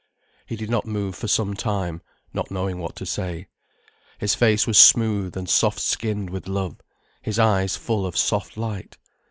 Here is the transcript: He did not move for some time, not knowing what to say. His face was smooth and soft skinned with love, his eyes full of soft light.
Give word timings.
He 0.47 0.55
did 0.55 0.71
not 0.71 0.87
move 0.87 1.13
for 1.13 1.27
some 1.27 1.53
time, 1.53 2.01
not 2.33 2.49
knowing 2.49 2.79
what 2.79 2.95
to 2.95 3.05
say. 3.05 3.49
His 4.17 4.33
face 4.33 4.65
was 4.65 4.79
smooth 4.79 5.37
and 5.37 5.47
soft 5.47 5.79
skinned 5.79 6.31
with 6.31 6.47
love, 6.47 6.81
his 7.21 7.37
eyes 7.37 7.75
full 7.77 8.07
of 8.07 8.17
soft 8.17 8.57
light. 8.57 8.97